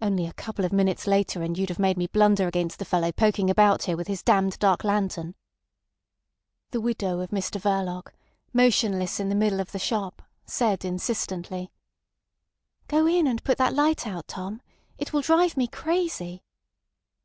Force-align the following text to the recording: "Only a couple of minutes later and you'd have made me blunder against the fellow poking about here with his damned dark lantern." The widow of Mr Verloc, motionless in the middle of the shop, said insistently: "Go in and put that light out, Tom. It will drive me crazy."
"Only 0.00 0.26
a 0.26 0.32
couple 0.32 0.64
of 0.64 0.72
minutes 0.72 1.06
later 1.06 1.40
and 1.44 1.56
you'd 1.56 1.68
have 1.68 1.78
made 1.78 1.96
me 1.96 2.08
blunder 2.08 2.48
against 2.48 2.80
the 2.80 2.84
fellow 2.84 3.12
poking 3.12 3.48
about 3.48 3.84
here 3.84 3.96
with 3.96 4.08
his 4.08 4.20
damned 4.20 4.58
dark 4.58 4.82
lantern." 4.82 5.36
The 6.72 6.80
widow 6.80 7.20
of 7.20 7.30
Mr 7.30 7.60
Verloc, 7.60 8.12
motionless 8.52 9.20
in 9.20 9.28
the 9.28 9.36
middle 9.36 9.60
of 9.60 9.70
the 9.70 9.78
shop, 9.78 10.20
said 10.46 10.84
insistently: 10.84 11.70
"Go 12.88 13.06
in 13.06 13.28
and 13.28 13.44
put 13.44 13.56
that 13.58 13.72
light 13.72 14.04
out, 14.04 14.26
Tom. 14.26 14.60
It 14.98 15.12
will 15.12 15.20
drive 15.22 15.56
me 15.56 15.68
crazy." 15.68 16.42